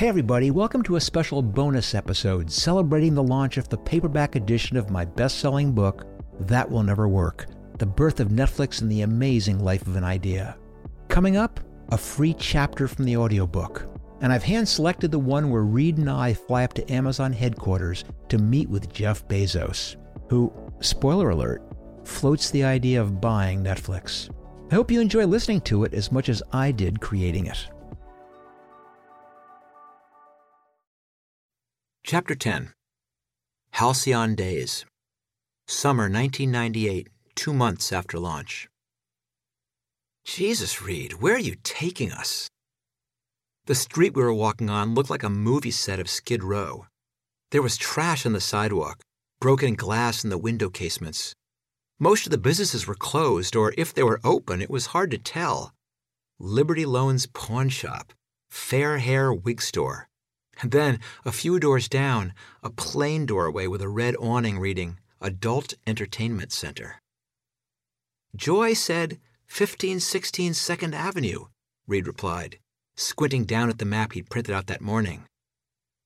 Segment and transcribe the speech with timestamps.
[0.00, 4.78] Hey, everybody, welcome to a special bonus episode celebrating the launch of the paperback edition
[4.78, 6.06] of my best selling book,
[6.40, 10.56] That Will Never Work The Birth of Netflix and the Amazing Life of an Idea.
[11.08, 11.60] Coming up,
[11.90, 13.90] a free chapter from the audiobook.
[14.22, 18.06] And I've hand selected the one where Reed and I fly up to Amazon headquarters
[18.30, 19.96] to meet with Jeff Bezos,
[20.30, 21.62] who, spoiler alert,
[22.04, 24.30] floats the idea of buying Netflix.
[24.72, 27.68] I hope you enjoy listening to it as much as I did creating it.
[32.02, 32.72] Chapter 10
[33.72, 34.84] Halcyon Days
[35.68, 38.68] Summer 1998, two months after launch.
[40.24, 42.48] Jesus, Reed, where are you taking us?
[43.66, 46.86] The street we were walking on looked like a movie set of Skid Row.
[47.52, 49.02] There was trash on the sidewalk,
[49.38, 51.34] broken glass in the window casements.
[52.00, 55.18] Most of the businesses were closed, or if they were open, it was hard to
[55.18, 55.74] tell.
[56.40, 58.14] Liberty Loan's pawn shop,
[58.48, 60.08] Fair Hair Wig Store,
[60.62, 62.32] and then, a few doors down,
[62.62, 67.00] a plain doorway with a red awning reading Adult Entertainment Center.
[68.36, 71.46] Joy said 1516 Second Avenue,
[71.86, 72.58] Reed replied,
[72.96, 75.24] squinting down at the map he'd printed out that morning.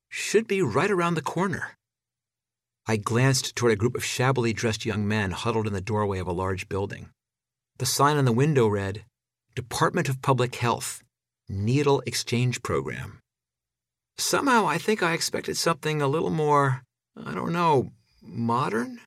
[0.08, 1.76] Should be right around the corner.
[2.86, 6.26] I glanced toward a group of shabbily dressed young men huddled in the doorway of
[6.26, 7.10] a large building.
[7.78, 9.04] The sign on the window read,
[9.54, 11.02] Department of Public Health,
[11.48, 13.20] Needle Exchange Program.
[14.16, 16.82] Somehow I think I expected something a little more,
[17.16, 19.00] I don't know, modern?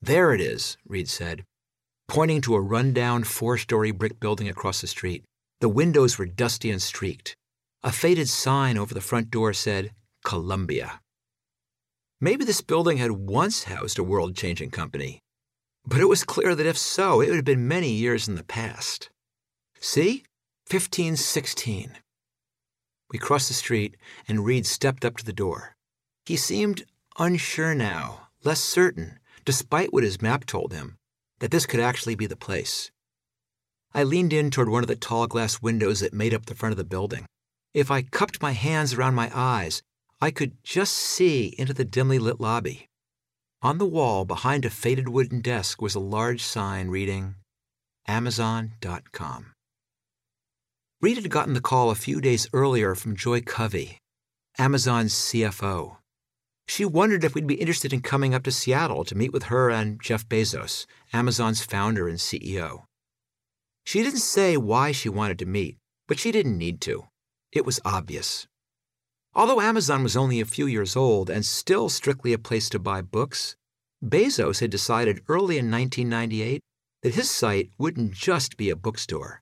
[0.00, 1.44] There it is, Reed said,
[2.08, 5.24] pointing to a rundown four story brick building across the street.
[5.60, 7.36] The windows were dusty and streaked.
[7.84, 9.92] A faded sign over the front door said,
[10.24, 11.00] Columbia.
[12.20, 15.20] Maybe this building had once housed a world changing company,
[15.84, 18.44] but it was clear that if so, it would have been many years in the
[18.44, 19.10] past.
[19.80, 20.24] See?
[20.70, 21.98] 1516.
[23.12, 23.96] We crossed the street,
[24.26, 25.76] and Reed stepped up to the door.
[26.24, 26.86] He seemed
[27.18, 30.96] unsure now, less certain, despite what his map told him,
[31.40, 32.90] that this could actually be the place.
[33.92, 36.72] I leaned in toward one of the tall glass windows that made up the front
[36.72, 37.26] of the building.
[37.74, 39.82] If I cupped my hands around my eyes,
[40.20, 42.88] I could just see into the dimly lit lobby.
[43.60, 47.34] On the wall behind a faded wooden desk was a large sign reading
[48.06, 49.51] Amazon.com.
[51.02, 53.98] Reed had gotten the call a few days earlier from Joy Covey,
[54.56, 55.96] Amazon's CFO.
[56.68, 59.68] She wondered if we'd be interested in coming up to Seattle to meet with her
[59.68, 62.84] and Jeff Bezos, Amazon's founder and CEO.
[63.84, 65.76] She didn't say why she wanted to meet,
[66.06, 67.08] but she didn't need to.
[67.50, 68.46] It was obvious.
[69.34, 73.02] Although Amazon was only a few years old and still strictly a place to buy
[73.02, 73.56] books,
[74.04, 76.60] Bezos had decided early in 1998
[77.02, 79.41] that his site wouldn't just be a bookstore.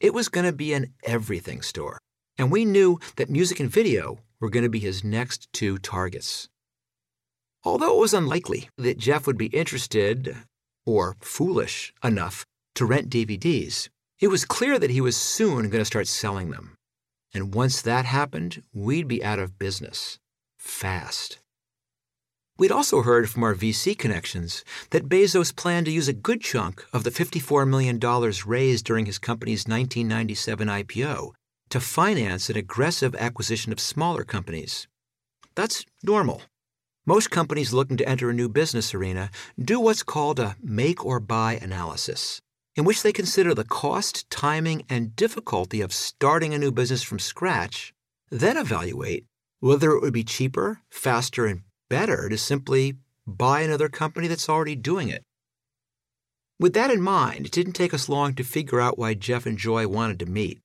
[0.00, 1.98] It was going to be an everything store,
[2.38, 6.48] and we knew that music and video were going to be his next two targets.
[7.64, 10.36] Although it was unlikely that Jeff would be interested,
[10.84, 12.44] or foolish enough,
[12.74, 13.88] to rent DVDs,
[14.20, 16.74] it was clear that he was soon going to start selling them.
[17.34, 20.18] And once that happened, we'd be out of business.
[20.58, 21.38] Fast.
[22.58, 26.84] We'd also heard from our VC connections that Bezos planned to use a good chunk
[26.92, 27.98] of the $54 million
[28.46, 31.32] raised during his company's 1997 IPO
[31.70, 34.86] to finance an aggressive acquisition of smaller companies.
[35.54, 36.42] That's normal.
[37.06, 41.18] Most companies looking to enter a new business arena do what's called a make or
[41.18, 42.42] buy analysis,
[42.76, 47.18] in which they consider the cost, timing, and difficulty of starting a new business from
[47.18, 47.94] scratch,
[48.30, 49.24] then evaluate
[49.60, 54.74] whether it would be cheaper, faster, and better to simply buy another company that's already
[54.74, 55.22] doing it.
[56.58, 59.58] With that in mind, it didn't take us long to figure out why Jeff and
[59.58, 60.58] Joy wanted to meet.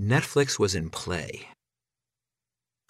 [0.00, 1.48] Netflix was in play.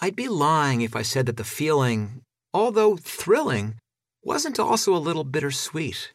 [0.01, 2.23] I'd be lying if I said that the feeling,
[2.55, 3.81] although thrilling,
[4.23, 6.13] wasn't also a little bittersweet.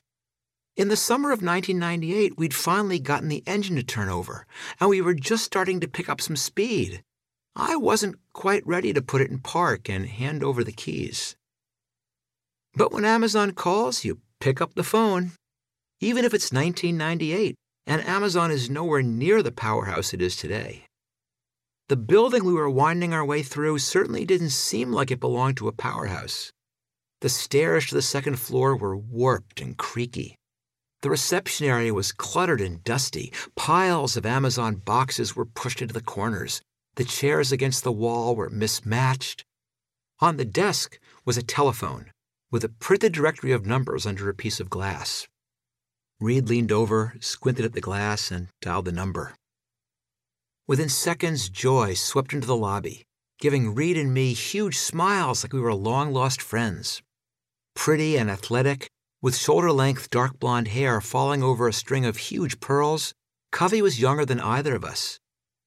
[0.77, 4.47] In the summer of 1998, we'd finally gotten the engine to turn over,
[4.79, 7.03] and we were just starting to pick up some speed.
[7.55, 11.37] I wasn't quite ready to put it in park and hand over the keys.
[12.73, 15.31] But when Amazon calls, you pick up the phone.
[16.01, 17.55] Even if it's 1998
[17.87, 20.83] and Amazon is nowhere near the powerhouse it is today.
[21.87, 25.67] The building we were winding our way through certainly didn't seem like it belonged to
[25.67, 26.51] a powerhouse.
[27.21, 30.35] The stairs to the second floor were warped and creaky.
[31.03, 33.31] The reception area was cluttered and dusty.
[33.55, 36.61] Piles of Amazon boxes were pushed into the corners.
[36.95, 39.43] The chairs against the wall were mismatched.
[40.19, 42.11] On the desk was a telephone
[42.51, 45.27] with a printed directory of numbers under a piece of glass.
[46.21, 49.35] Reed leaned over, squinted at the glass, and dialed the number.
[50.67, 53.03] Within seconds, Joy swept into the lobby,
[53.39, 57.01] giving Reed and me huge smiles like we were long lost friends.
[57.75, 58.89] Pretty and athletic,
[59.21, 63.13] with shoulder length dark blonde hair falling over a string of huge pearls,
[63.51, 65.19] Covey was younger than either of us.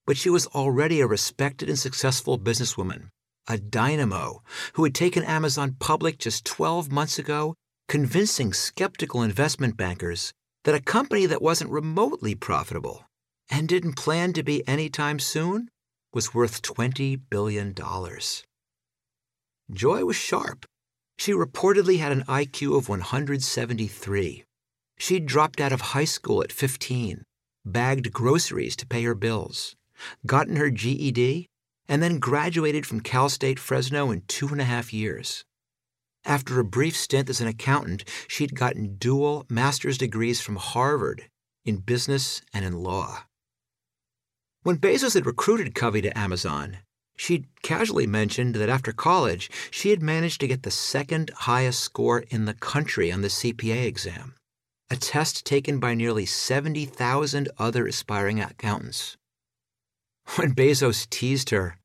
[0.08, 3.10] But she was already a respected and successful businesswoman,
[3.46, 7.54] a dynamo who had taken Amazon public just 12 months ago,
[7.88, 10.32] convincing skeptical investment bankers
[10.64, 13.04] that a company that wasn't remotely profitable
[13.50, 15.68] and didn't plan to be anytime soon
[16.14, 17.74] was worth $20 billion.
[19.70, 20.64] Joy was sharp.
[21.18, 24.44] She reportedly had an IQ of 173.
[24.98, 27.24] She'd dropped out of high school at 15,
[27.66, 29.76] bagged groceries to pay her bills,
[30.26, 31.48] gotten her GED,
[31.88, 35.44] and then graduated from Cal State Fresno in two and a half years.
[36.24, 41.28] After a brief stint as an accountant, she'd gotten dual master's degrees from Harvard
[41.64, 43.24] in business and in law.
[44.62, 46.78] When Bezos had recruited Covey to Amazon,
[47.16, 52.20] she'd casually mentioned that after college, she had managed to get the second highest score
[52.30, 54.34] in the country on the CPA exam,
[54.90, 59.17] a test taken by nearly 70,000 other aspiring accountants.
[60.36, 61.78] When Bezos teased her,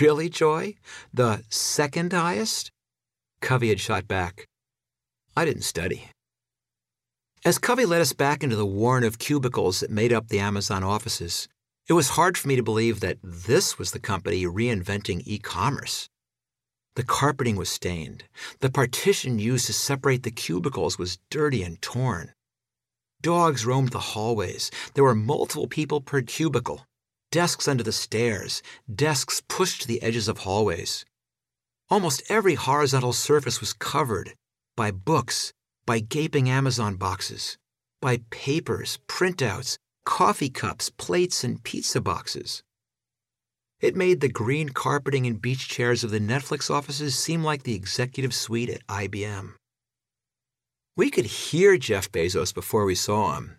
[0.00, 0.74] Really, Joy?
[1.12, 2.70] The second highest?
[3.40, 4.46] Covey had shot back.
[5.36, 6.10] I didn't study.
[7.44, 10.84] As Covey led us back into the warren of cubicles that made up the Amazon
[10.84, 11.48] offices,
[11.88, 16.08] it was hard for me to believe that this was the company reinventing e commerce.
[16.94, 18.24] The carpeting was stained.
[18.60, 22.32] The partition used to separate the cubicles was dirty and torn.
[23.20, 24.70] Dogs roamed the hallways.
[24.94, 26.86] There were multiple people per cubicle.
[27.34, 31.04] Desks under the stairs, desks pushed to the edges of hallways.
[31.90, 34.34] Almost every horizontal surface was covered
[34.76, 35.52] by books,
[35.84, 37.58] by gaping Amazon boxes,
[38.00, 42.62] by papers, printouts, coffee cups, plates, and pizza boxes.
[43.80, 47.74] It made the green carpeting and beach chairs of the Netflix offices seem like the
[47.74, 49.54] executive suite at IBM.
[50.96, 53.56] We could hear Jeff Bezos before we saw him.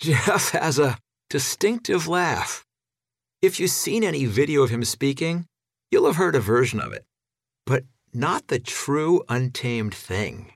[0.00, 0.98] Jeff has a
[1.28, 2.64] distinctive laugh.
[3.42, 5.46] If you've seen any video of him speaking,
[5.90, 7.04] you'll have heard a version of it,
[7.66, 10.52] but not the true untamed thing.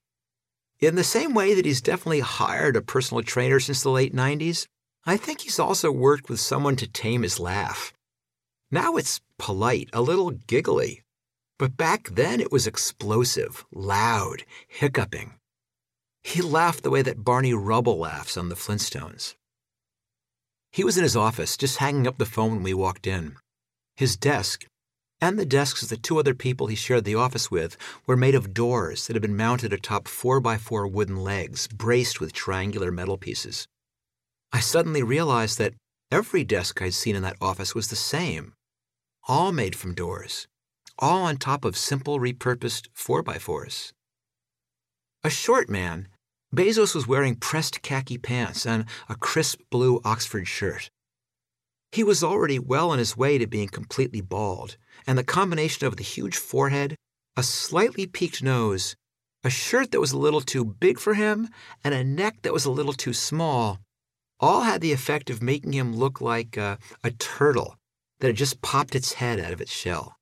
[0.80, 4.66] In the same way that he's definitely hired a personal trainer since the late 90s,
[5.04, 7.92] I think he's also worked with someone to tame his laugh.
[8.70, 11.02] Now it's polite, a little giggly.
[11.58, 15.34] But back then it was explosive, loud, hiccuping.
[16.24, 19.34] He laughed the way that Barney Rubble laughs on the Flintstones.
[20.72, 23.36] He was in his office, just hanging up the phone when we walked in.
[23.94, 24.66] His desk,
[25.20, 27.76] and the desks of the two other people he shared the office with
[28.06, 32.20] were made of doors that had been mounted atop four by four wooden legs braced
[32.20, 33.68] with triangular metal pieces.
[34.52, 35.74] I suddenly realized that
[36.10, 38.54] every desk I'd seen in that office was the same,
[39.28, 40.48] all made from doors,
[40.98, 43.92] all on top of simple repurposed 4x4s.
[45.22, 46.08] A short man,
[46.54, 50.90] Bezos was wearing pressed khaki pants and a crisp blue Oxford shirt.
[51.92, 55.96] He was already well on his way to being completely bald, and the combination of
[55.96, 56.96] the huge forehead,
[57.36, 58.96] a slightly peaked nose,
[59.44, 61.48] a shirt that was a little too big for him,
[61.82, 63.78] and a neck that was a little too small,
[64.40, 67.76] all had the effect of making him look like a, a turtle
[68.20, 70.16] that had just popped its head out of its shell.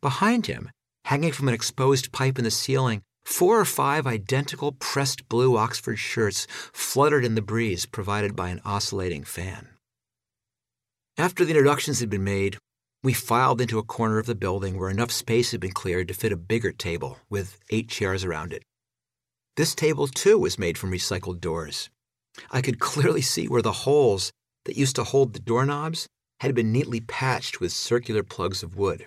[0.00, 0.70] Behind him,
[1.04, 5.96] hanging from an exposed pipe in the ceiling, four or five identical pressed blue Oxford
[5.96, 9.68] shirts fluttered in the breeze provided by an oscillating fan.
[11.18, 12.56] After the introductions had been made,
[13.02, 16.14] we filed into a corner of the building where enough space had been cleared to
[16.14, 18.62] fit a bigger table with eight chairs around it.
[19.56, 21.90] This table, too, was made from recycled doors.
[22.50, 24.32] I could clearly see where the holes
[24.64, 26.06] that used to hold the doorknobs
[26.40, 29.06] had been neatly patched with circular plugs of wood.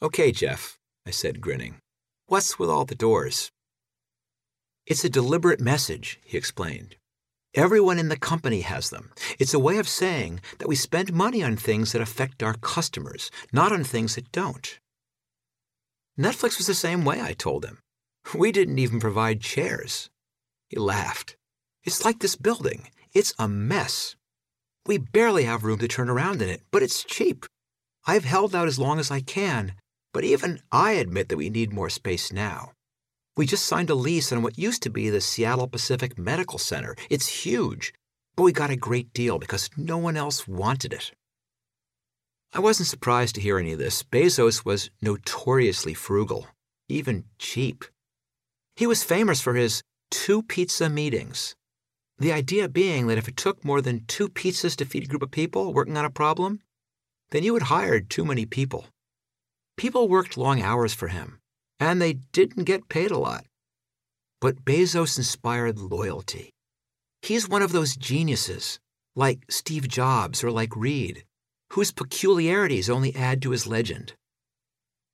[0.00, 1.76] Okay, Jeff, I said, grinning.
[2.26, 3.50] What's with all the doors?
[4.86, 6.96] It's a deliberate message, he explained.
[7.54, 9.12] Everyone in the company has them.
[9.38, 13.30] It's a way of saying that we spend money on things that affect our customers,
[13.52, 14.78] not on things that don't.
[16.18, 17.78] Netflix was the same way, I told him.
[18.34, 20.08] We didn't even provide chairs.
[20.68, 21.36] He laughed.
[21.84, 22.88] It's like this building.
[23.12, 24.16] It's a mess.
[24.86, 27.44] We barely have room to turn around in it, but it's cheap.
[28.06, 29.74] I've held out as long as I can,
[30.14, 32.70] but even I admit that we need more space now.
[33.36, 36.94] We just signed a lease on what used to be the Seattle Pacific Medical Center.
[37.10, 37.92] It's huge,
[38.36, 41.10] but we got a great deal because no one else wanted it.
[42.52, 44.04] I wasn't surprised to hear any of this.
[44.04, 46.46] Bezos was notoriously frugal,
[46.88, 47.84] even cheap.
[48.76, 51.56] He was famous for his two pizza meetings.
[52.18, 55.22] The idea being that if it took more than two pizzas to feed a group
[55.22, 56.60] of people working on a problem,
[57.30, 58.86] then you had hired too many people.
[59.76, 61.40] People worked long hours for him,
[61.80, 63.44] and they didn't get paid a lot.
[64.40, 66.50] But Bezos inspired loyalty.
[67.22, 68.78] He's one of those geniuses,
[69.16, 71.24] like Steve Jobs or like Reed,
[71.72, 74.14] whose peculiarities only add to his legend.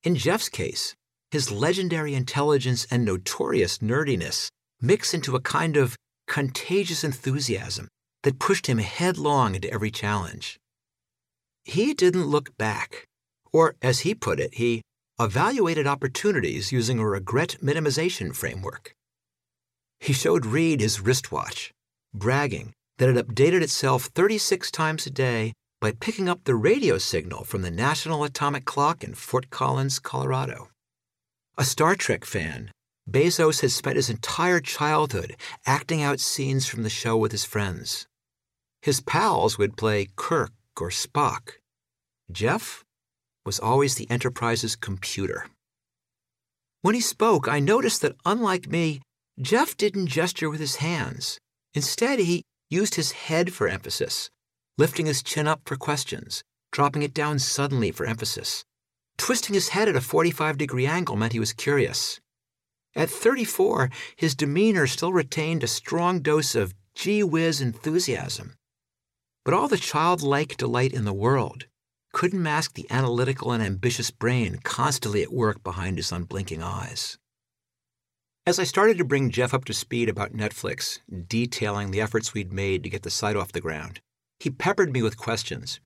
[0.02, 0.94] In Jeff's case,
[1.30, 4.48] his legendary intelligence and notorious nerdiness
[4.80, 7.88] mix into a kind of contagious enthusiasm
[8.22, 10.58] that pushed him headlong into every challenge.
[11.64, 13.06] He didn't look back,
[13.52, 14.82] or as he put it, he
[15.18, 18.94] evaluated opportunities using a regret minimization framework.
[19.98, 21.72] He showed Reed his wristwatch,
[22.14, 27.44] bragging that it updated itself 36 times a day by picking up the radio signal
[27.44, 30.68] from the National Atomic Clock in Fort Collins, Colorado.
[31.56, 32.70] A Star Trek fan,
[33.10, 38.06] Bezos had spent his entire childhood acting out scenes from the show with his friends.
[38.82, 41.58] His pals would play Kirk or Spock.
[42.30, 42.84] Jeff
[43.44, 45.46] was always the Enterprise's computer.
[46.82, 49.00] When he spoke, I noticed that unlike me,
[49.40, 51.38] Jeff didn't gesture with his hands.
[51.74, 54.30] Instead, he used his head for emphasis,
[54.78, 56.42] lifting his chin up for questions,
[56.72, 58.64] dropping it down suddenly for emphasis.
[59.18, 62.20] Twisting his head at a 45 degree angle meant he was curious.
[62.96, 68.54] At 34, his demeanor still retained a strong dose of gee whiz enthusiasm.
[69.44, 71.66] But all the childlike delight in the world
[72.12, 77.18] couldn't mask the analytical and ambitious brain constantly at work behind his unblinking eyes.
[78.46, 80.98] As I started to bring Jeff up to speed about Netflix,
[81.28, 84.00] detailing the efforts we'd made to get the site off the ground,
[84.40, 85.78] he peppered me with questions.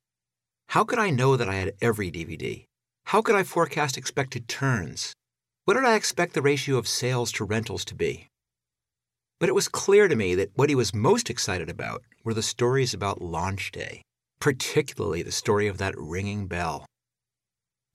[0.68, 2.64] How could I know that I had every DVD?
[3.06, 5.12] How could I forecast expected turns?
[5.64, 8.28] What did I expect the ratio of sales to rentals to be?
[9.40, 12.42] But it was clear to me that what he was most excited about were the
[12.42, 14.02] stories about launch day,
[14.44, 16.84] particularly the story of that ringing bell.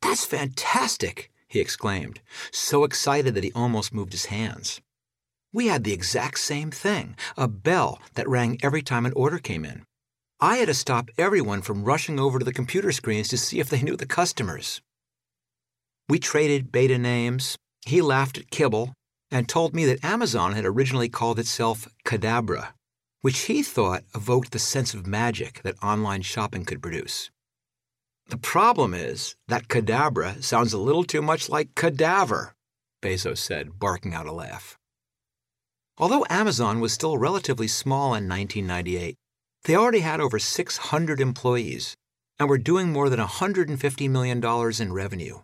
[0.01, 4.82] That's fantastic, he exclaimed, so excited that he almost moved his hands.
[5.53, 9.63] We had the exact same thing a bell that rang every time an order came
[9.63, 9.84] in.
[10.39, 13.70] I had to stop everyone from rushing over to the computer screens to see if
[13.70, 14.82] they knew the customers.
[16.08, 17.58] We traded beta names.
[17.86, 18.96] He laughed at Kibble
[19.29, 22.70] and told me that Amazon had originally called itself Cadabra,
[23.22, 27.30] which he thought evoked the sense of magic that online shopping could produce.
[28.30, 32.54] The problem is that Cadabra sounds a little too much like cadaver,
[33.02, 34.78] Bezos said, barking out a laugh.
[35.98, 39.16] Although Amazon was still relatively small in 1998,
[39.64, 41.96] they already had over 600 employees
[42.40, 44.44] and were doing more than $150 million
[44.82, 45.40] in revenue.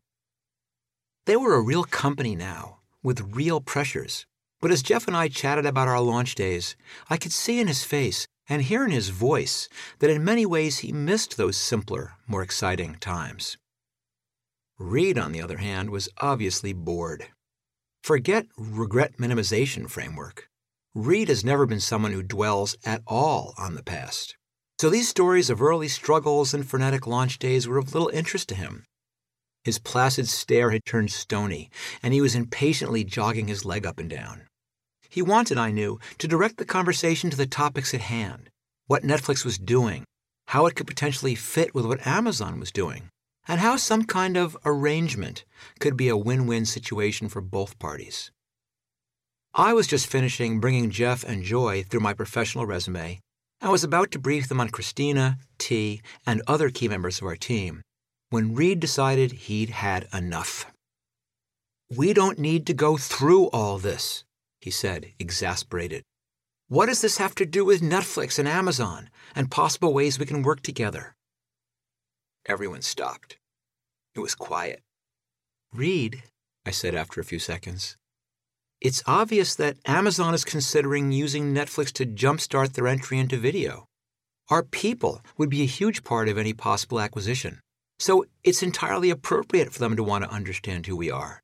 [1.26, 4.26] They were a real company now, with real pressures.
[4.66, 6.76] But as Jeff and I chatted about our launch days,
[7.08, 9.70] I could see in his face and hear in his voice
[10.00, 13.60] that in many ways he missed those simpler, more exciting times.
[14.80, 17.28] Reed, on the other hand, was obviously bored.
[18.02, 20.50] Forget regret minimization framework.
[20.96, 24.36] Reed has never been someone who dwells at all on the past.
[24.82, 28.56] So these stories of early struggles and frenetic launch days were of little interest to
[28.56, 28.84] him.
[29.64, 31.70] His placid stare had turned stony,
[32.02, 34.48] and he was impatiently jogging his leg up and down.
[35.16, 38.50] He wanted, I knew, to direct the conversation to the topics at hand
[38.88, 40.04] what Netflix was doing,
[40.48, 43.08] how it could potentially fit with what Amazon was doing,
[43.48, 45.46] and how some kind of arrangement
[45.80, 48.30] could be a win win situation for both parties.
[49.54, 53.22] I was just finishing bringing Jeff and Joy through my professional resume
[53.62, 57.38] and was about to brief them on Christina, T, and other key members of our
[57.38, 57.84] team
[58.32, 60.66] when Reed decided he'd had enough.
[61.90, 64.25] We don't need to go through all this,
[64.66, 66.02] he said, exasperated.
[66.70, 70.42] What does this have to do with Netflix and Amazon and possible ways we can
[70.42, 71.14] work together?
[72.48, 73.38] Everyone stopped.
[74.16, 74.82] It was quiet.
[75.72, 76.24] Reed,
[76.66, 77.96] I said after a few seconds,
[78.82, 83.86] it's obvious that Amazon is considering using Netflix to jumpstart their entry into video.
[84.50, 87.60] Our people would be a huge part of any possible acquisition.
[88.00, 91.44] So it's entirely appropriate for them to want to understand who we are.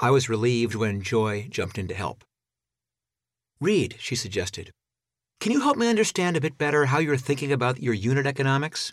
[0.00, 2.22] I was relieved when Joy jumped in to help.
[3.60, 4.70] Reed, she suggested,
[5.40, 8.92] can you help me understand a bit better how you're thinking about your unit economics?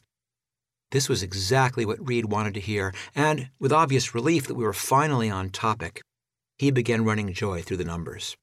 [0.91, 4.73] This was exactly what Reed wanted to hear, and with obvious relief that we were
[4.73, 6.01] finally on topic,
[6.57, 8.35] he began running Joy through the numbers.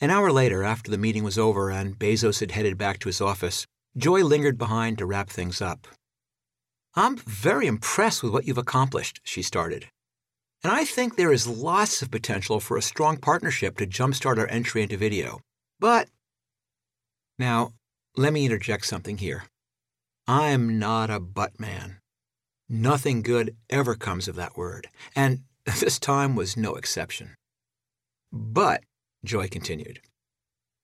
[0.00, 3.20] An hour later, after the meeting was over and Bezos had headed back to his
[3.20, 3.66] office,
[3.96, 5.86] Joy lingered behind to wrap things up.
[6.94, 9.86] I'm very impressed with what you've accomplished, she started.
[10.62, 14.48] And I think there is lots of potential for a strong partnership to jumpstart our
[14.48, 15.40] entry into video.
[15.78, 16.08] But
[17.38, 17.72] Now,
[18.16, 19.44] let me interject something here.
[20.26, 21.98] I'm not a but man.
[22.68, 25.40] Nothing good ever comes of that word, and
[25.80, 27.34] this time was no exception.
[28.30, 28.82] But,
[29.24, 30.00] Joy continued,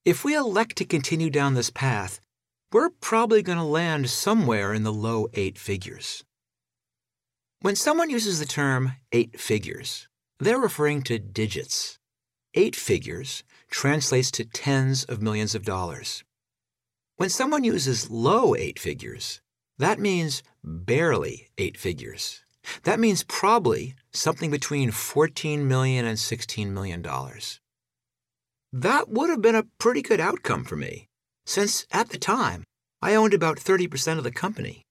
[0.04, 2.20] if we elect to continue down this path,
[2.72, 6.24] we're probably going to land somewhere in the low eight figures.
[7.60, 10.08] When someone uses the term eight figures,
[10.38, 11.98] they're referring to digits.
[12.54, 16.22] Eight figures translates to tens of millions of dollars.
[17.16, 19.40] When someone uses low eight figures,
[19.78, 22.44] that means barely eight figures.
[22.82, 27.60] That means probably something between 14 million and 16 million dollars.
[28.70, 31.08] That would have been a pretty good outcome for me,
[31.46, 32.64] since at the time
[33.00, 34.85] I owned about 30% of the company.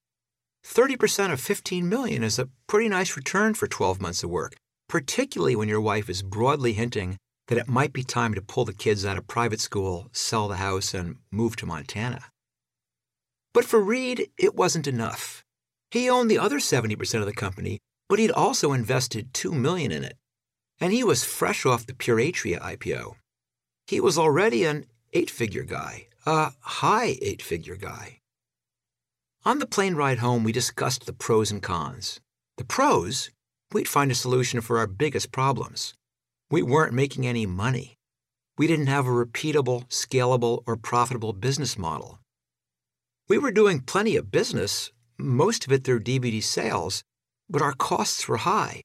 [0.65, 4.55] 30% of 15 million is a pretty nice return for 12 months of work,
[4.89, 7.17] particularly when your wife is broadly hinting
[7.48, 10.55] that it might be time to pull the kids out of private school, sell the
[10.55, 12.25] house, and move to Montana.
[13.53, 15.43] But for Reed, it wasn't enough.
[15.91, 17.77] He owned the other 70% of the company,
[18.10, 20.17] but he'd also invested 2 million in it.
[20.81, 23.13] And he was fresh off the Pure Atria IPO.
[23.88, 28.19] He was already an eight-figure guy, a high eight-figure guy.
[29.47, 32.19] On the plane ride home, we discussed the pros and cons.
[32.57, 33.29] The pros,
[33.71, 35.93] we'd find a solution for our biggest problems.
[36.49, 37.95] We weren't making any money.
[38.57, 42.17] We didn't have a repeatable, scalable, or profitable business model.
[43.29, 47.03] We were doing plenty of business, most of it through DVD sales,
[47.47, 48.81] but our costs were high.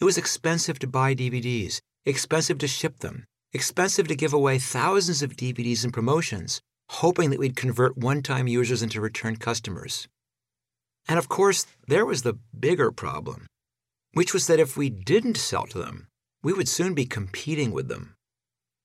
[0.00, 5.24] It was expensive to buy DVDs, expensive to ship them, expensive to give away thousands
[5.24, 10.08] of DVDs in promotions, hoping that we'd convert one time users into return customers.
[11.08, 13.46] And of course, there was the bigger problem,
[14.12, 16.08] which was that if we didn't sell to them,
[16.42, 18.14] we would soon be competing with them.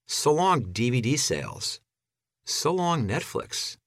[0.08, 1.80] So long DVD sales.
[2.46, 3.78] So long Netflix.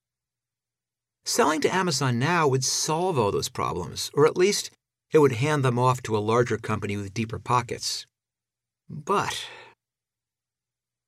[1.24, 4.70] Selling to Amazon now would solve all those problems, or at least
[5.12, 8.06] it would hand them off to a larger company with deeper pockets.
[8.88, 9.46] But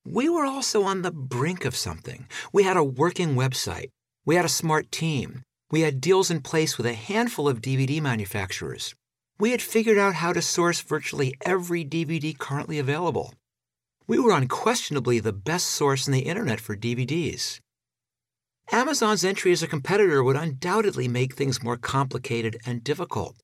[0.04, 2.26] we were also on the brink of something.
[2.52, 3.88] We had a working website.
[4.24, 5.42] We had a smart team.
[5.70, 8.94] We had deals in place with a handful of DVD manufacturers
[9.38, 13.34] we had figured out how to source virtually every DVD currently available.
[14.06, 17.58] We were unquestionably the best source on the internet for DVDs.
[18.70, 23.36] Amazon's entry as a competitor would undoubtedly make things more complicated and difficult.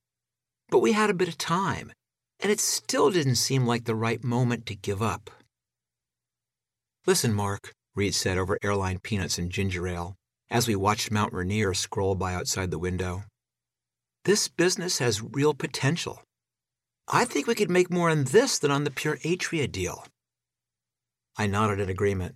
[0.69, 1.91] But we had a bit of time,
[2.39, 5.29] and it still didn't seem like the right moment to give up.
[7.07, 10.15] Listen, Mark, Reed said over airline peanuts and ginger ale
[10.51, 13.23] as we watched Mount Rainier scroll by outside the window.
[14.25, 16.21] This business has real potential.
[17.07, 20.05] I think we could make more on this than on the pure Atria deal.
[21.37, 22.35] I nodded in agreement.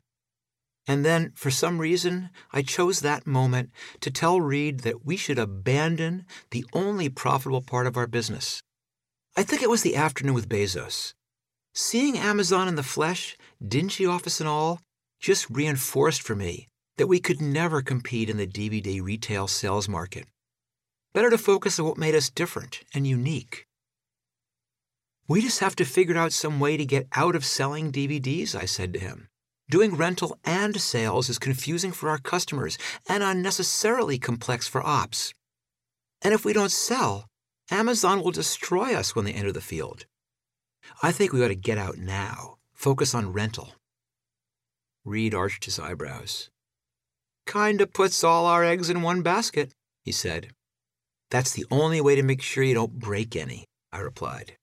[0.88, 5.39] And then, for some reason, I chose that moment to tell Reed that we should
[5.39, 8.62] abandon the only profitable part of our business.
[9.36, 11.13] I think it was the afternoon with Bezos.
[11.77, 14.79] Seeing Amazon in the flesh, dingy office and all,
[15.19, 20.25] just reinforced for me that we could never compete in the DVD retail sales market.
[21.13, 23.65] Better to focus on what made us different and unique.
[25.27, 28.63] We just have to figure out some way to get out of selling DVDs, I
[28.63, 29.27] said to him.
[29.69, 32.77] Doing rental and sales is confusing for our customers
[33.09, 35.33] and unnecessarily complex for ops.
[36.21, 37.27] And if we don't sell,
[37.69, 40.05] Amazon will destroy us when they enter the field.
[41.02, 43.74] I think we ought to get out now, focus on rental.
[45.04, 46.50] Reed arched his eyebrows.
[47.45, 50.54] Kinda puts all our eggs in one basket, he said.
[51.30, 54.58] That's the only way to make sure you don't break any, I replied.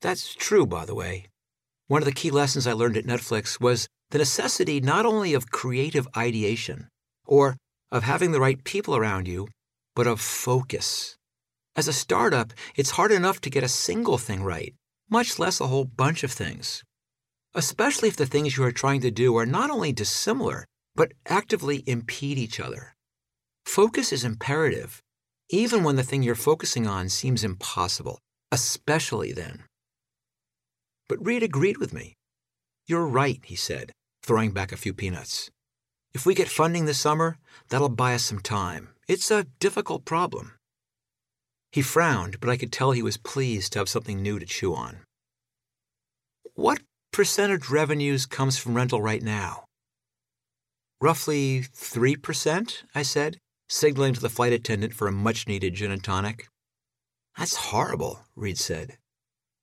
[0.00, 1.26] That's true, by the way.
[1.88, 5.50] One of the key lessons I learned at Netflix was the necessity not only of
[5.50, 6.88] creative ideation
[7.26, 7.56] or
[7.92, 9.48] of having the right people around you,
[9.94, 11.16] but of focus.
[11.76, 14.74] As a startup, it's hard enough to get a single thing right,
[15.10, 16.82] much less a whole bunch of things.
[17.54, 21.82] Especially if the things you are trying to do are not only dissimilar, but actively
[21.86, 22.94] impede each other.
[23.66, 25.02] Focus is imperative
[25.50, 28.20] even when the thing you're focusing on seems impossible,
[28.52, 29.64] especially then.
[31.08, 32.14] But Reed agreed with me.
[32.86, 33.90] You're right, he said,
[34.22, 35.50] throwing back a few peanuts.
[36.14, 37.36] If we get funding this summer,
[37.68, 38.90] that'll buy us some time.
[39.08, 40.52] It's a difficult problem.
[41.72, 44.74] He frowned, but I could tell he was pleased to have something new to chew
[44.74, 44.98] on.
[46.54, 46.80] What
[47.12, 49.64] percentage revenues comes from rental right now?
[51.00, 56.02] Roughly 3%, I said, signaling to the flight attendant for a much needed gin and
[56.02, 56.48] tonic.
[57.38, 58.98] That's horrible, Reed said.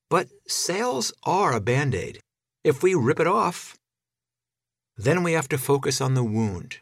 [0.10, 2.20] But sales are a band aid.
[2.64, 3.76] If we rip it off,
[4.96, 6.80] then we have to focus on the wound.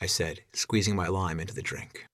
[0.00, 2.07] I said, squeezing my lime into the drink.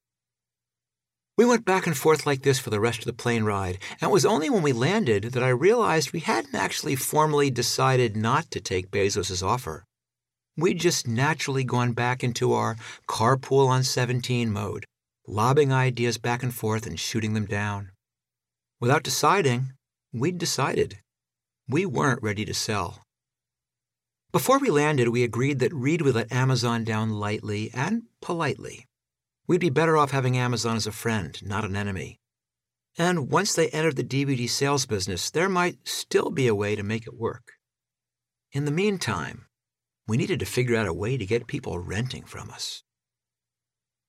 [1.37, 4.09] We went back and forth like this for the rest of the plane ride, and
[4.09, 8.53] it was only when we landed that I realized we hadn't actually formally decided not
[8.53, 9.85] to take Bezos' offer.
[10.57, 12.77] We'd just naturally gone back into our
[13.09, 14.85] carpool on 17 mode,
[15.27, 17.91] lobbing ideas back and forth and shooting them down.
[18.81, 19.73] Without deciding,
[20.13, 21.01] we'd decided.
[21.69, 23.03] We weren't ready to sell.
[24.31, 28.87] Before we landed, we agreed that Reed would let Amazon down lightly and politely.
[29.47, 32.19] We'd be better off having Amazon as a friend, not an enemy.
[32.97, 36.83] And once they entered the DVD sales business, there might still be a way to
[36.83, 37.53] make it work.
[38.53, 39.47] In the meantime,
[40.07, 42.85] we needed to figure out a way to get people renting from us.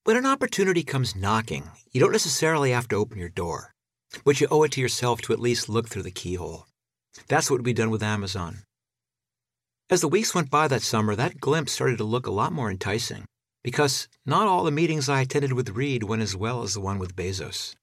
[0.06, 3.74] When an opportunity comes knocking, you don't necessarily have to open your door,
[4.24, 6.67] but you owe it to yourself to at least look through the keyhole.
[7.28, 8.60] That's what we'd done with Amazon.
[9.89, 12.71] As the weeks went by that summer, that glimpse started to look a lot more
[12.71, 13.26] enticing
[13.65, 16.99] because not all the meetings I attended with Reed went as well as the one
[16.99, 17.73] with Bezos.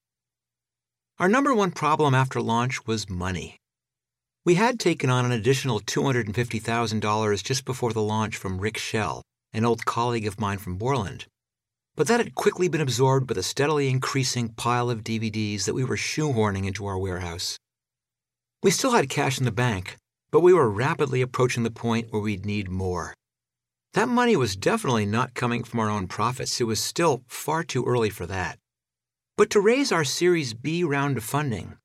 [1.19, 3.57] Our number one problem after launch was money.
[4.45, 9.65] We had taken on an additional $250,000 just before the launch from Rick Schell, an
[9.65, 11.27] old colleague of mine from Borland.
[11.97, 15.83] But that had quickly been absorbed by the steadily increasing pile of DVDs that we
[15.83, 17.59] were shoehorning into our warehouse.
[18.63, 19.97] We still had cash in the bank,
[20.31, 23.15] but we were rapidly approaching the point where we'd need more.
[23.95, 26.61] That money was definitely not coming from our own profits.
[26.61, 28.59] It was still far too early for that.
[29.37, 31.77] But to raise our Series B round of funding,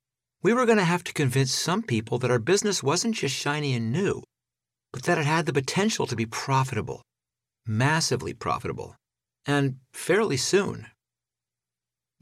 [0.41, 3.73] we were going to have to convince some people that our business wasn't just shiny
[3.73, 4.23] and new,
[4.93, 7.01] but that it had the potential to be profitable,
[7.65, 8.95] massively profitable,
[9.45, 10.87] and fairly soon.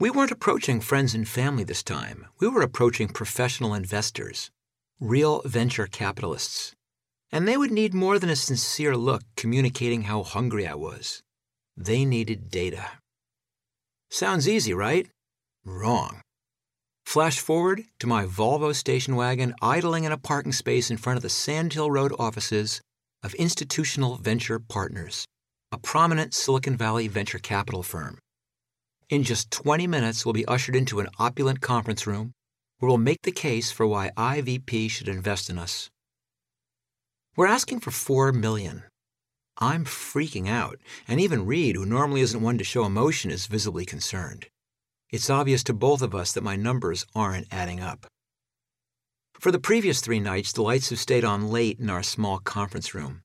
[0.00, 2.26] We weren't approaching friends and family this time.
[2.40, 4.50] We were approaching professional investors,
[4.98, 6.75] real venture capitalists
[7.36, 11.20] and they would need more than a sincere look communicating how hungry I was.
[11.76, 12.92] They needed data.
[14.10, 15.06] Sounds easy, right?
[15.62, 16.22] Wrong.
[17.04, 21.22] Flash forward to my Volvo station wagon idling in a parking space in front of
[21.22, 22.80] the Sandhill Road offices
[23.22, 25.26] of Institutional Venture Partners,
[25.70, 28.18] a prominent Silicon Valley venture capital firm.
[29.10, 32.32] In just 20 minutes, we'll be ushered into an opulent conference room
[32.78, 35.90] where we'll make the case for why IVP should invest in us.
[37.36, 38.84] We're asking for four million.
[39.58, 43.84] I'm freaking out, and even Reed, who normally isn't one to show emotion, is visibly
[43.84, 44.46] concerned.
[45.10, 48.06] It's obvious to both of us that my numbers aren't adding up.
[49.38, 52.94] For the previous three nights, the lights have stayed on late in our small conference
[52.94, 53.20] room.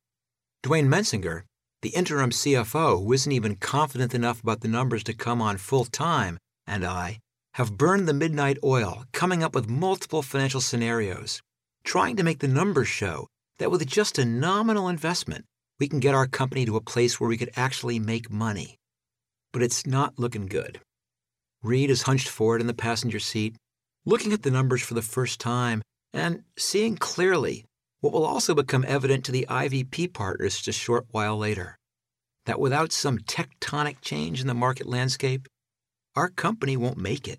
[0.62, 1.44] Dwayne Mensinger,
[1.82, 5.86] the interim CFO, who isn't even confident enough about the numbers to come on full
[5.86, 7.20] time, and I
[7.54, 11.42] have burned the midnight oil, coming up with multiple financial scenarios,
[11.86, 13.28] trying to make the numbers show
[13.62, 15.46] that with just a nominal investment,
[15.80, 18.80] we can get our company to a place where we could actually make money.
[19.54, 20.80] But it's not looking good.
[21.62, 23.56] Reed is hunched forward in the passenger seat,
[24.04, 27.66] looking at the numbers for the first time and seeing clearly
[28.00, 31.78] what will also become evident to the IVP partners just a short while later
[32.48, 35.48] that without some tectonic change in the market landscape,
[36.16, 37.38] our company won't make it.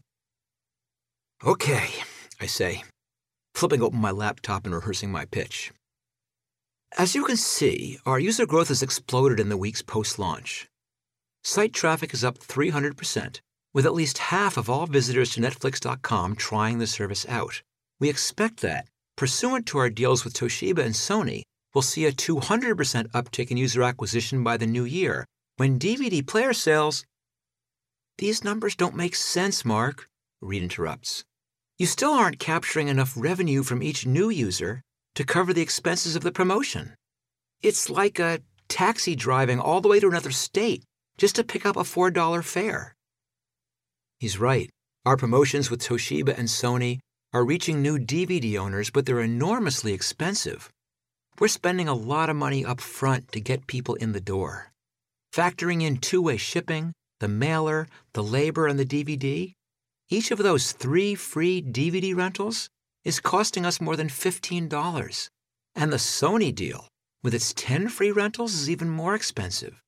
[1.45, 1.89] Okay,
[2.41, 2.85] I say,
[3.57, 5.73] flipping open my laptop and rehearsing my pitch.
[6.99, 10.69] As you can see, our user growth has exploded in the weeks post launch.
[11.43, 13.41] Site traffic is up 300%,
[13.73, 17.63] with at least half of all visitors to Netflix.com trying the service out.
[17.99, 21.43] We expect that, pursuant to our deals with Toshiba and Sony,
[21.75, 25.25] we'll see a 200% uptick in user acquisition by the new year
[25.57, 27.07] when DVD player sales.
[28.19, 30.09] These numbers don't make sense, Mark,
[30.43, 31.25] Reed interrupts.
[31.79, 34.83] You still aren't capturing enough revenue from each new user
[35.15, 36.95] to cover the expenses of the promotion.
[37.63, 40.85] It's like a taxi driving all the way to another state
[41.19, 42.95] just to pick up a $4 fare.
[44.19, 44.71] He's right.
[45.05, 47.01] Our promotions with Toshiba and Sony
[47.33, 50.71] are reaching new DVD owners, but they're enormously expensive.
[51.39, 54.71] We're spending a lot of money up front to get people in the door.
[55.35, 59.53] Factoring in two way shipping, the mailer, the labor, and the DVD,
[60.09, 62.69] each of those three free DVD rentals
[63.05, 65.29] is costing us more than $15.
[65.75, 66.89] And the Sony deal,
[67.23, 69.81] with its 10 free rentals, is even more expensive.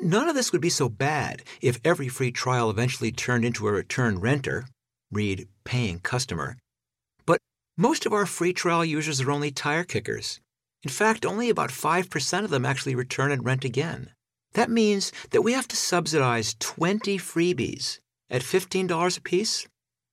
[0.00, 3.72] None of this would be so bad if every free trial eventually turned into a
[3.72, 4.66] return renter,
[5.10, 6.56] read paying customer.
[7.26, 7.40] But
[7.76, 10.40] most of our free trial users are only tire kickers.
[10.84, 14.12] In fact, only about 5% of them actually return and rent again.
[14.52, 17.98] That means that we have to subsidize 20 freebies
[18.30, 19.66] at $15 a piece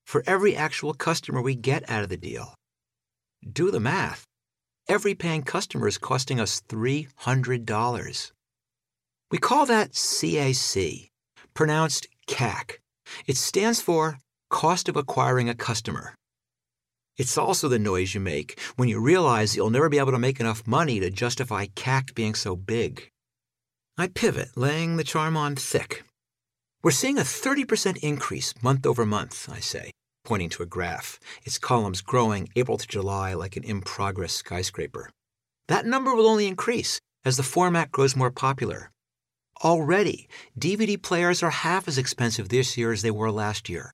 [0.05, 2.53] for every actual customer we get out of the deal.
[3.51, 4.23] Do the math.
[4.87, 8.31] Every paying customer is costing us $300.
[9.31, 11.09] We call that CAC,
[11.53, 12.77] pronounced CAC.
[13.27, 16.15] It stands for Cost of Acquiring a Customer.
[17.17, 20.39] It's also the noise you make when you realize you'll never be able to make
[20.39, 23.09] enough money to justify CAC being so big.
[23.97, 26.03] I pivot, laying the charm on thick.
[26.85, 29.89] We're seeing a 30% increase month over month, I say,
[30.23, 35.09] pointing to a graph, its columns growing April to July like an in progress skyscraper.
[35.67, 38.91] That number will only increase as the format grows more popular.
[39.63, 40.27] Already,
[40.59, 43.91] DVD players are half as expensive this year as they were last year.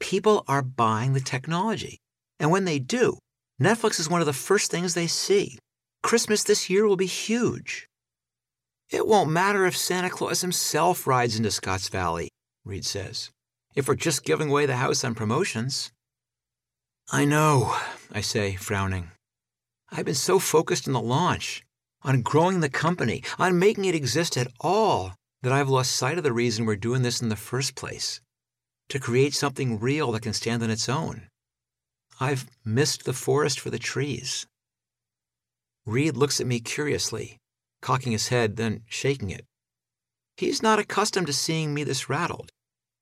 [0.00, 1.98] People are buying the technology.
[2.40, 3.16] And when they do,
[3.62, 5.56] Netflix is one of the first things they see.
[6.02, 7.86] Christmas this year will be huge.
[8.94, 12.28] It won't matter if Santa Claus himself rides into Scotts Valley,
[12.64, 13.32] Reed says,
[13.74, 15.90] if we're just giving away the house on promotions.
[17.10, 17.76] I know,
[18.12, 19.10] I say, frowning.
[19.90, 21.64] I've been so focused on the launch,
[22.02, 26.22] on growing the company, on making it exist at all, that I've lost sight of
[26.22, 28.20] the reason we're doing this in the first place
[28.90, 31.26] to create something real that can stand on its own.
[32.20, 34.46] I've missed the forest for the trees.
[35.84, 37.38] Reed looks at me curiously,
[37.84, 39.44] cocking his head, then shaking it.
[40.38, 42.50] He's not accustomed to seeing me this rattled.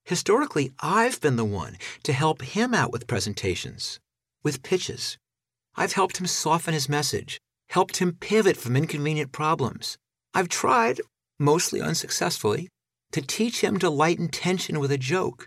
[0.04, 4.00] Historically, I've been the one to help him out with presentations,
[4.42, 5.16] with pitches.
[5.76, 7.40] I've helped him soften his message,
[7.70, 9.96] helped him pivot from inconvenient problems.
[10.34, 11.00] I've tried,
[11.38, 12.68] mostly unsuccessfully,
[13.12, 15.46] to teach him to lighten tension with a joke,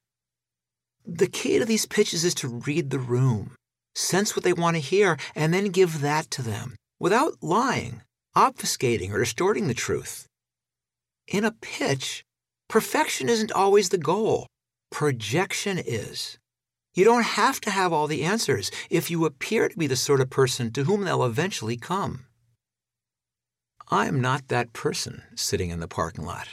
[1.07, 3.55] the key to these pitches is to read the room,
[3.93, 8.01] sense what they want to hear, and then give that to them without lying,
[8.35, 10.27] obfuscating, or distorting the truth.
[11.27, 12.23] In a pitch,
[12.67, 14.47] perfection isn't always the goal,
[14.91, 16.37] projection is.
[16.93, 20.21] You don't have to have all the answers if you appear to be the sort
[20.21, 22.25] of person to whom they'll eventually come.
[23.89, 26.47] I'm not that person sitting in the parking lot,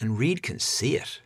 [0.00, 1.20] and Reed can see it.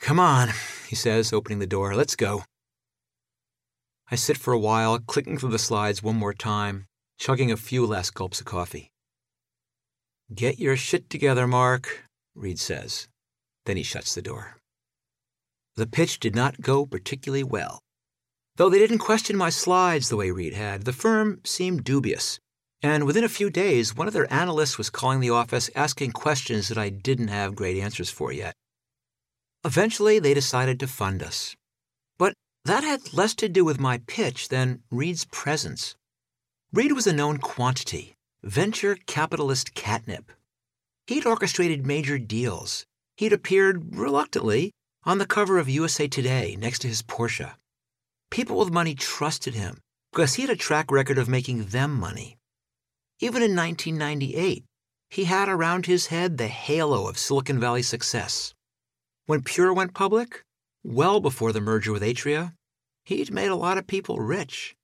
[0.00, 0.50] Come on,
[0.88, 1.94] he says, opening the door.
[1.94, 2.44] Let's go.
[4.10, 6.84] I sit for a while, clicking through the slides one more time,
[7.18, 8.90] chugging a few last gulps of coffee.
[10.34, 13.08] Get your shit together, Mark, Reed says.
[13.66, 14.56] Then he shuts the door.
[15.76, 17.80] The pitch did not go particularly well.
[18.56, 22.38] Though they didn't question my slides the way Reed had, the firm seemed dubious.
[22.82, 26.68] And within a few days, one of their analysts was calling the office asking questions
[26.68, 28.54] that I didn't have great answers for yet.
[29.64, 31.56] Eventually, they decided to fund us.
[32.18, 35.96] But that had less to do with my pitch than Reed's presence.
[36.74, 40.32] Reed was a known quantity, venture capitalist catnip.
[41.06, 42.84] He'd orchestrated major deals.
[43.16, 44.72] He'd appeared, reluctantly,
[45.04, 47.52] on the cover of USA Today next to his Porsche.
[48.28, 49.78] People with money trusted him
[50.10, 52.38] because he had a track record of making them money.
[53.20, 54.64] Even in 1998,
[55.10, 58.52] he had around his head the halo of Silicon Valley success.
[59.26, 60.42] When Pure went public,
[60.82, 62.54] well before the merger with Atria,
[63.04, 64.74] he'd made a lot of people rich.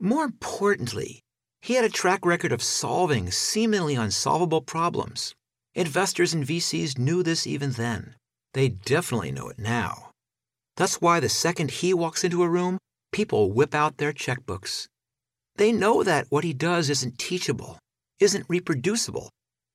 [0.00, 1.22] More importantly,
[1.60, 5.34] he had a track record of solving seemingly unsolvable problems.
[5.74, 8.14] Investors and VCs knew this even then.
[8.54, 10.12] They definitely know it now.
[10.76, 12.78] That's why the second he walks into a room,
[13.12, 14.86] people whip out their checkbooks.
[15.56, 17.78] They know that what he does isn't teachable,
[18.20, 19.30] isn't reproducible.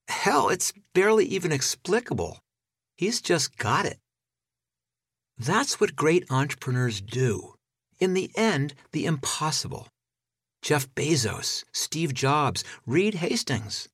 [0.08, 2.40] Hell, it's barely even explicable.
[2.98, 3.98] He's just got it.
[5.38, 7.56] That's what great entrepreneurs do.
[8.00, 9.88] In the end, the impossible.
[10.64, 13.90] Jeff Bezos, Steve Jobs, Reed Hastings.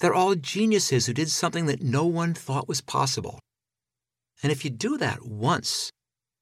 [0.00, 3.38] They're all geniuses who did something that no one thought was possible.
[4.42, 5.90] And if you do that once,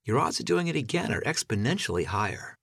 [0.04, 2.54] your odds of doing it again are exponentially higher.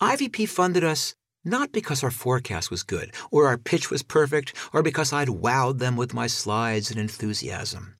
[0.00, 4.82] IVP funded us not because our forecast was good, or our pitch was perfect, or
[4.82, 7.96] because I'd wowed them with my slides and enthusiasm.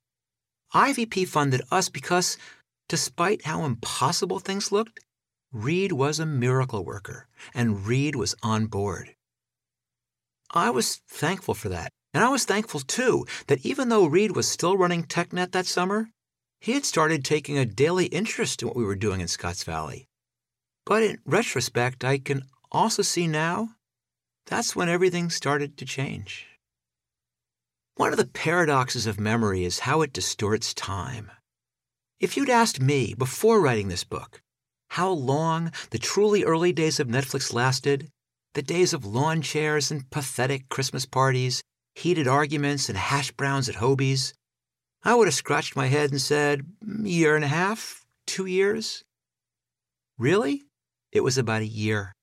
[0.73, 2.37] IVP funded us because,
[2.89, 4.99] despite how impossible things looked,
[5.55, 9.15] Reed was a miracle worker, and Reed was on board.
[10.51, 14.49] I was thankful for that, and I was thankful too that even though Reed was
[14.49, 16.09] still running TechNet that summer,
[16.59, 20.09] he had started taking a daily interest in what we were doing in Scotts Valley.
[20.85, 23.69] But in retrospect, I can also see now
[24.47, 26.47] that's when everything started to change.
[27.95, 31.31] One of the paradoxes of memory is how it distorts time.
[32.19, 34.41] If you'd asked me before writing this book
[34.89, 38.09] how long the truly early days of Netflix lasted,
[38.53, 41.61] the days of lawn chairs and pathetic Christmas parties,
[41.95, 44.33] heated arguments and hash browns at Hobee's.
[45.03, 46.65] I would have scratched my head and said,
[47.03, 49.03] year and a half, two years.
[50.17, 50.63] Really?
[51.11, 52.13] It was about a year.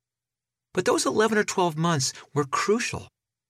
[0.75, 3.09] But those 11 or 12 months were crucial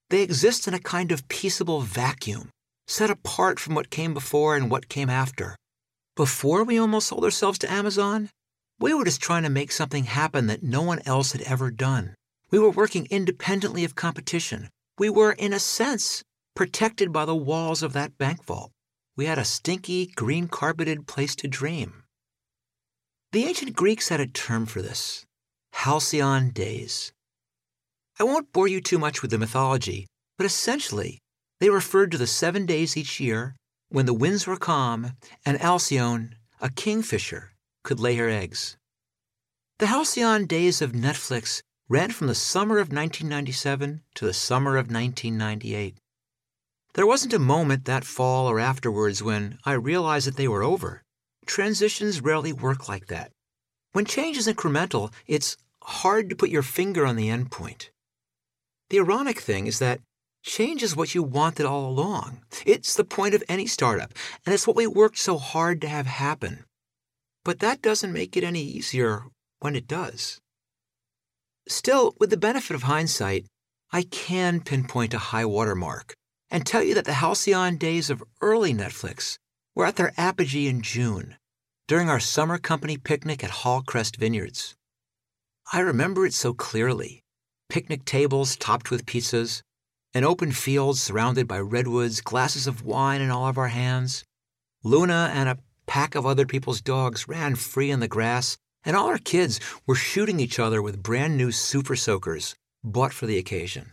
[0.09, 2.51] They exist in a kind of peaceable vacuum,
[2.87, 5.55] set apart from what came before and what came after.
[6.15, 8.29] Before we almost sold ourselves to Amazon,
[8.79, 12.15] we were just trying to make something happen that no one else had ever done.
[12.51, 14.69] We were working independently of competition.
[14.97, 16.23] We were, in a sense,
[16.55, 18.71] protected by the walls of that bank vault.
[19.15, 22.03] We had a stinky, green carpeted place to dream.
[23.31, 25.25] The ancient Greeks had a term for this
[25.73, 27.11] halcyon days.
[28.19, 30.05] I won't bore you too much with the mythology,
[30.37, 31.19] but essentially,
[31.59, 33.55] they referred to the seven days each year
[33.89, 35.13] when the winds were calm
[35.45, 37.52] and Alcyone, a kingfisher,
[37.83, 38.77] could lay her eggs.
[39.79, 44.89] The halcyon days of Netflix ran from the summer of 1997 to the summer of
[44.89, 45.97] 1998.
[46.93, 51.03] There wasn't a moment that fall or afterwards when I realized that they were over.
[51.45, 53.31] Transitions rarely work like that.
[53.91, 57.89] When change is incremental, it's hard to put your finger on the endpoint.
[58.89, 60.01] The ironic thing is that
[60.43, 62.41] change is what you wanted all along.
[62.65, 64.13] It's the point of any startup,
[64.45, 66.65] and it's what we worked so hard to have happen.
[67.43, 69.23] But that doesn't make it any easier
[69.59, 70.39] when it does.
[71.67, 73.45] Still, with the benefit of hindsight,
[73.91, 76.15] I can pinpoint a high water mark
[76.49, 79.37] and tell you that the halcyon days of early Netflix
[79.75, 81.35] were at their apogee in June,
[81.87, 84.75] during our summer company picnic at Hallcrest Vineyards.
[85.71, 87.21] I remember it so clearly
[87.69, 89.63] picnic tables topped with pizzas,
[90.13, 94.23] an open field surrounded by redwoods, glasses of wine in all of our hands.
[94.83, 99.07] Luna and a pack of other people's dogs ran free in the grass, and all
[99.07, 103.91] our kids were shooting each other with brand new super soakers bought for the occasion.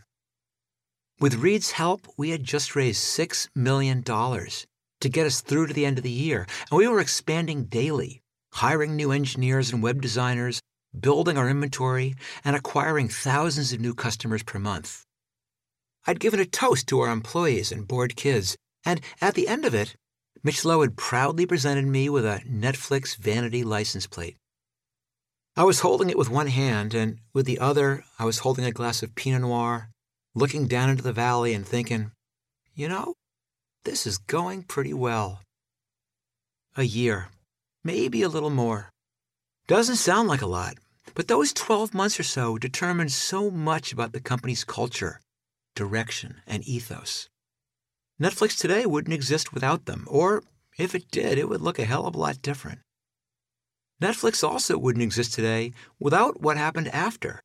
[1.19, 5.85] With Reed's help, we had just raised $6 million to get us through to the
[5.85, 8.21] end of the year, and we were expanding daily,
[8.53, 10.61] hiring new engineers and web designers,
[10.99, 15.05] building our inventory, and acquiring thousands of new customers per month.
[16.07, 19.75] I'd given a toast to our employees and bored kids, and at the end of
[19.75, 19.95] it,
[20.43, 24.37] Mitch Lowe had proudly presented me with a Netflix vanity license plate.
[25.55, 28.71] I was holding it with one hand, and with the other, I was holding a
[28.71, 29.89] glass of Pinot Noir,
[30.33, 32.11] looking down into the valley and thinking,
[32.73, 33.15] you know,
[33.83, 35.41] this is going pretty well.
[36.77, 37.29] A year,
[37.83, 38.89] maybe a little more.
[39.67, 40.75] Doesn't sound like a lot,
[41.13, 45.19] but those 12 months or so determined so much about the company's culture,
[45.75, 47.27] direction, and ethos.
[48.21, 50.43] Netflix today wouldn't exist without them, or
[50.77, 52.79] if it did, it would look a hell of a lot different.
[53.99, 57.41] Netflix also wouldn't exist today without what happened after.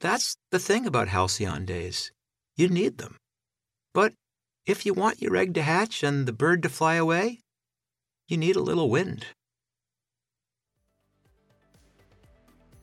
[0.00, 2.10] That's the thing about halcyon days.
[2.56, 3.18] You need them.
[3.94, 4.14] But
[4.66, 7.38] if you want your egg to hatch and the bird to fly away,
[8.26, 9.26] you need a little wind.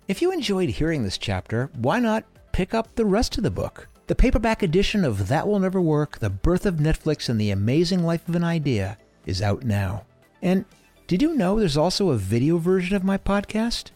[0.07, 3.89] If you enjoyed hearing this chapter, why not pick up the rest of the book?
[4.07, 8.03] The paperback edition of That Will Never Work The Birth of Netflix and the Amazing
[8.03, 10.05] Life of an Idea is out now.
[10.43, 10.63] And
[11.07, 13.89] did you know there's also a video version of my podcast?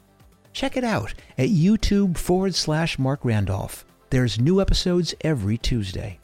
[0.51, 3.85] Check it out at YouTube forward slash Marc Randolph.
[4.09, 6.17] There's new episodes every Tuesday.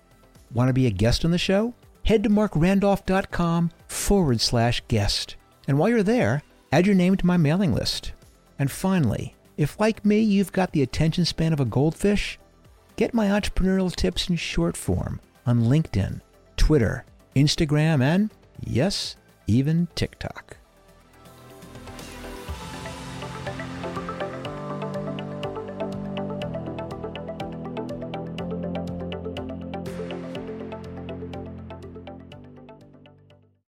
[0.52, 1.76] Want to be a guest on the show?
[2.06, 5.36] Head to marcrandolph.com forward slash guest.
[5.67, 8.13] And while you're there, add your name to my mailing list.
[8.58, 12.39] And finally, if, like me, you've got the attention span of a goldfish,
[12.95, 16.21] get my entrepreneurial tips in short form on LinkedIn,
[16.58, 17.05] Twitter,
[17.36, 19.15] Instagram, and, yes,
[19.47, 20.58] even TikTok.